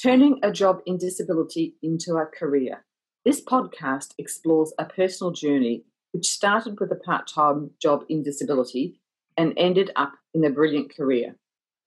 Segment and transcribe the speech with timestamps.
[0.00, 2.84] Turning a job in disability into a career.
[3.24, 9.00] This podcast explores a personal journey which started with a part time job in disability
[9.36, 11.34] and ended up in a brilliant career.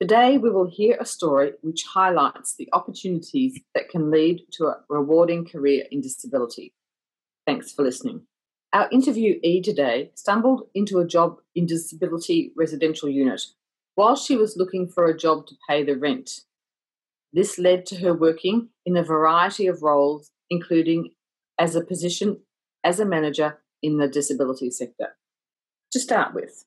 [0.00, 4.80] Today, we will hear a story which highlights the opportunities that can lead to a
[4.88, 6.74] rewarding career in disability.
[7.46, 8.22] Thanks for listening.
[8.72, 13.42] Our interviewee today stumbled into a job in disability residential unit
[13.94, 16.40] while she was looking for a job to pay the rent.
[17.32, 21.10] This led to her working in a variety of roles, including
[21.58, 22.40] as a position
[22.82, 25.16] as a manager in the disability sector.
[25.92, 26.64] To start with,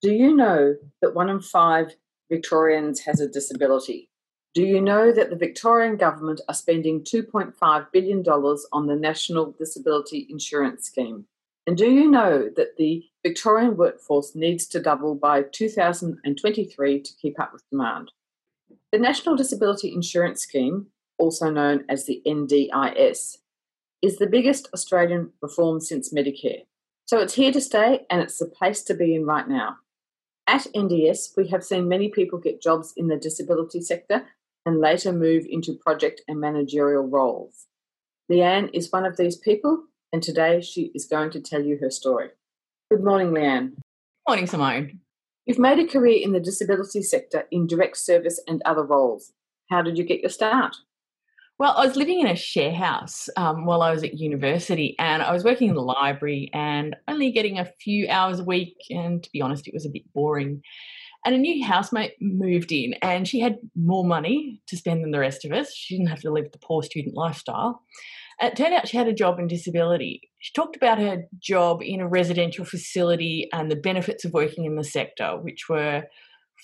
[0.00, 1.94] do you know that one in five
[2.30, 4.08] Victorians has a disability?
[4.54, 10.26] Do you know that the Victorian government are spending $2.5 billion on the National Disability
[10.28, 11.26] Insurance Scheme?
[11.66, 17.38] And do you know that the Victorian workforce needs to double by 2023 to keep
[17.40, 18.10] up with demand?
[18.92, 20.88] The National Disability Insurance Scheme,
[21.18, 23.38] also known as the NDIS,
[24.02, 26.66] is the biggest Australian reform since Medicare.
[27.06, 29.76] So it's here to stay and it's the place to be in right now.
[30.46, 34.26] At NDS, we have seen many people get jobs in the disability sector
[34.66, 37.68] and later move into project and managerial roles.
[38.30, 41.90] Leanne is one of these people, and today she is going to tell you her
[41.90, 42.28] story.
[42.90, 43.70] Good morning, Leanne.
[43.70, 45.00] Good morning, Simone.
[45.46, 49.32] You've made a career in the disability sector in direct service and other roles.
[49.70, 50.76] How did you get your start?
[51.58, 55.22] Well, I was living in a share house um, while I was at university, and
[55.22, 58.76] I was working in the library and only getting a few hours a week.
[58.90, 60.62] And to be honest, it was a bit boring.
[61.24, 65.20] And a new housemate moved in, and she had more money to spend than the
[65.20, 65.72] rest of us.
[65.72, 67.82] She didn't have to live the poor student lifestyle.
[68.40, 70.31] It turned out she had a job in disability.
[70.42, 74.74] She talked about her job in a residential facility and the benefits of working in
[74.74, 76.02] the sector, which were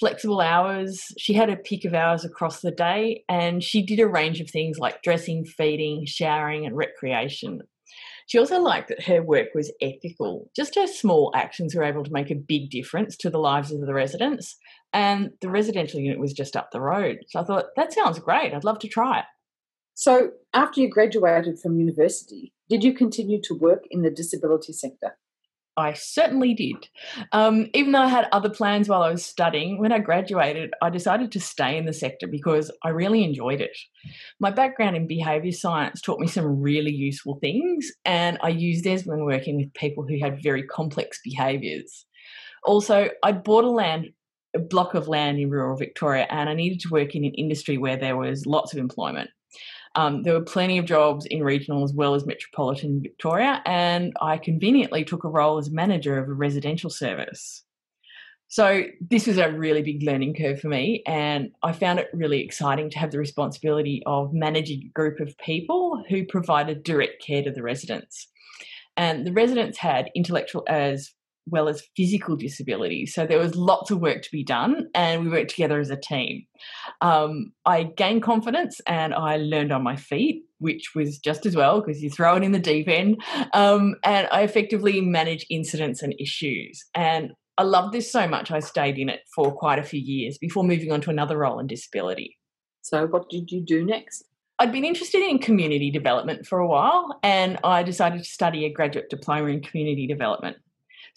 [0.00, 1.12] flexible hours.
[1.16, 4.50] She had a pick of hours across the day, and she did a range of
[4.50, 7.60] things like dressing, feeding, showering, and recreation.
[8.26, 10.50] She also liked that her work was ethical.
[10.56, 13.80] Just her small actions were able to make a big difference to the lives of
[13.80, 14.56] the residents.
[14.92, 17.18] And the residential unit was just up the road.
[17.28, 18.52] So I thought, that sounds great.
[18.52, 19.24] I'd love to try it.
[19.94, 25.16] So, after you graduated from university, did you continue to work in the disability sector?
[25.78, 26.88] I certainly did.
[27.30, 30.90] Um, even though I had other plans while I was studying, when I graduated, I
[30.90, 33.78] decided to stay in the sector because I really enjoyed it.
[34.40, 39.06] My background in behaviour science taught me some really useful things, and I used theirs
[39.06, 42.06] when working with people who had very complex behaviours.
[42.64, 44.08] Also, I'd bought a land
[44.56, 47.76] a block of land in rural Victoria and I needed to work in an industry
[47.76, 49.28] where there was lots of employment.
[49.98, 54.38] Um, there were plenty of jobs in regional as well as metropolitan Victoria, and I
[54.38, 57.64] conveniently took a role as manager of a residential service.
[58.46, 62.44] So, this was a really big learning curve for me, and I found it really
[62.44, 67.42] exciting to have the responsibility of managing a group of people who provided direct care
[67.42, 68.28] to the residents.
[68.96, 71.12] And the residents had intellectual as
[71.50, 73.14] well as physical disabilities.
[73.14, 75.96] So there was lots of work to be done, and we worked together as a
[75.96, 76.44] team.
[77.00, 81.80] Um, I gained confidence and I learned on my feet, which was just as well
[81.80, 83.22] because you throw it in the deep end.
[83.52, 86.84] Um, and I effectively manage incidents and issues.
[86.94, 90.38] And I loved this so much, I stayed in it for quite a few years
[90.38, 92.38] before moving on to another role in disability.
[92.82, 94.24] So, what did you do next?
[94.60, 98.72] I'd been interested in community development for a while, and I decided to study a
[98.72, 100.56] graduate diploma in community development.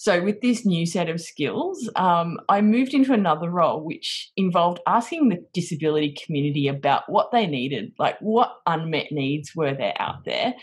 [0.01, 4.79] So, with this new set of skills, um, I moved into another role which involved
[4.87, 10.25] asking the disability community about what they needed, like what unmet needs were there out
[10.25, 10.55] there,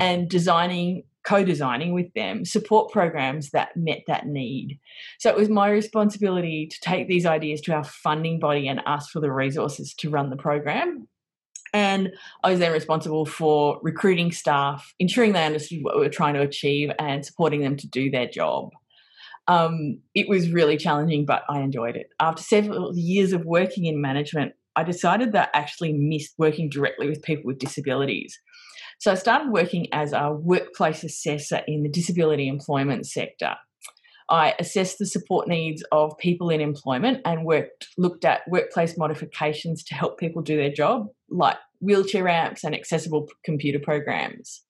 [0.00, 4.80] and designing co-designing with them support programs that met that need.
[5.18, 9.10] So it was my responsibility to take these ideas to our funding body and ask
[9.10, 11.06] for the resources to run the program.
[11.74, 16.32] And I was then responsible for recruiting staff, ensuring they understood what we were trying
[16.32, 18.70] to achieve, and supporting them to do their job.
[19.48, 22.08] Um, it was really challenging, but I enjoyed it.
[22.20, 27.08] After several years of working in management, I decided that I actually missed working directly
[27.08, 28.38] with people with disabilities.
[28.98, 33.54] So I started working as a workplace assessor in the disability employment sector.
[34.28, 39.84] I assessed the support needs of people in employment and worked looked at workplace modifications
[39.84, 44.62] to help people do their job, like wheelchair ramps and accessible computer programs.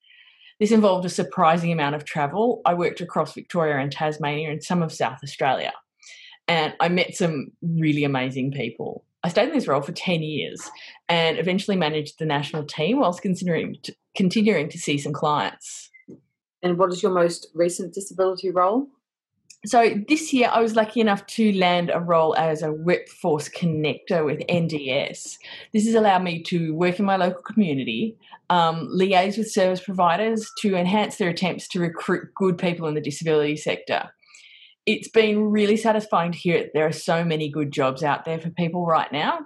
[0.59, 2.63] This involved a surprising amount of travel.
[2.65, 5.73] I worked across Victoria and Tasmania and some of South Australia.
[6.49, 9.05] And I met some really amazing people.
[9.23, 10.71] I stayed in this role for 10 years
[11.09, 13.77] and eventually managed the national team whilst considering
[14.17, 15.91] continuing to see some clients.
[16.63, 18.87] And what is your most recent disability role?
[19.67, 24.25] So this year, I was lucky enough to land a role as a workforce connector
[24.25, 25.39] with NDS.
[25.73, 28.17] This has allowed me to work in my local community,
[28.49, 33.01] um, liaise with service providers to enhance their attempts to recruit good people in the
[33.01, 34.11] disability sector.
[34.87, 38.39] It's been really satisfying to hear that there are so many good jobs out there
[38.39, 39.41] for people right now.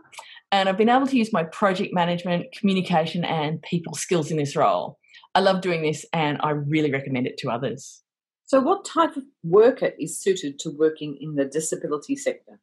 [0.52, 4.54] And I've been able to use my project management, communication, and people skills in this
[4.54, 4.98] role.
[5.34, 8.02] I love doing this and I really recommend it to others.
[8.50, 12.58] So, what type of worker is suited to working in the disability sector?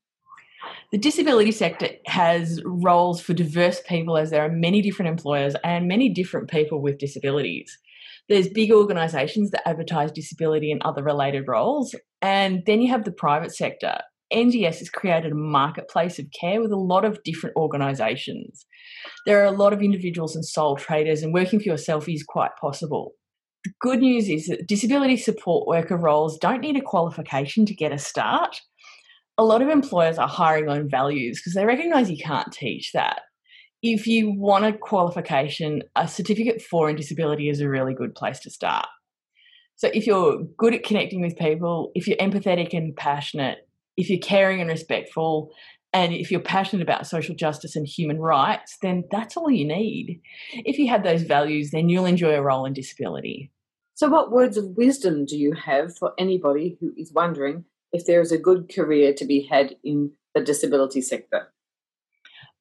[0.91, 5.87] The disability sector has roles for diverse people as there are many different employers and
[5.87, 7.79] many different people with disabilities.
[8.27, 13.13] There's big organisations that advertise disability and other related roles, and then you have the
[13.13, 13.99] private sector.
[14.33, 18.65] NDS has created a marketplace of care with a lot of different organisations.
[19.25, 22.51] There are a lot of individuals and sole traders, and working for yourself is quite
[22.59, 23.13] possible.
[23.63, 27.91] The good news is that disability support worker roles don't need a qualification to get
[27.91, 28.61] a start.
[29.37, 33.21] A lot of employers are hiring on values because they recognise you can't teach that.
[33.83, 38.39] If you want a qualification, a certificate IV in disability is a really good place
[38.41, 38.87] to start.
[39.75, 43.59] So, if you're good at connecting with people, if you're empathetic and passionate,
[43.95, 45.51] if you're caring and respectful,
[45.97, 50.21] and if you're passionate about social justice and human rights, then that's all you need.
[50.53, 53.51] If you have those values, then you'll enjoy a role in disability.
[53.95, 58.21] So, what words of wisdom do you have for anybody who is wondering if there
[58.21, 61.51] is a good career to be had in the disability sector?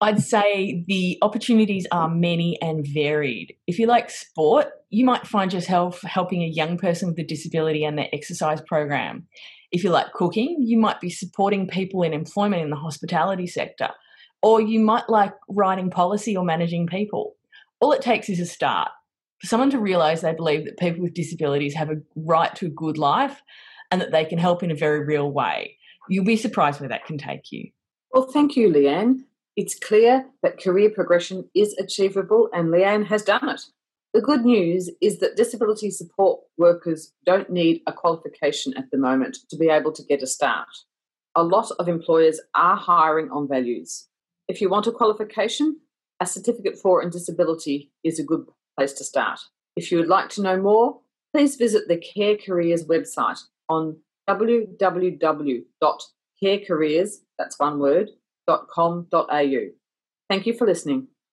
[0.01, 3.55] I'd say the opportunities are many and varied.
[3.67, 7.85] If you like sport, you might find yourself helping a young person with a disability
[7.85, 9.27] and their exercise program.
[9.77, 13.91] If you like cooking, you might be supporting people in employment in the hospitality sector,
[14.41, 17.37] or you might like writing policy or managing people.
[17.81, 18.89] All it takes is a start.
[19.39, 22.71] For someone to realise they believe that people with disabilities have a right to a
[22.71, 23.43] good life
[23.91, 25.77] and that they can help in a very real way.
[26.09, 27.69] You'll be surprised where that can take you.
[28.13, 29.25] Well, thank you, Leanne.
[29.57, 33.61] It's clear that career progression is achievable, and Leanne has done it.
[34.17, 39.37] The good news is that disability support workers don't need a qualification at the moment
[39.51, 40.69] to be able to get a start.
[41.35, 44.09] A lot of employers are hiring on values.
[44.49, 45.81] If you want a qualification,
[46.19, 48.47] a certificate IV in disability is a good
[48.79, 49.39] place to start.
[49.77, 51.01] If you would like to know more,
[51.35, 53.99] please visit the Care Careers website on
[54.31, 58.13] www.carecareers, that's one word,
[58.49, 59.67] .com.au.
[60.31, 61.09] Thank you for listening.